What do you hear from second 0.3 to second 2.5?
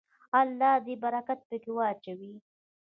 الله دې برکت پکې واچوي.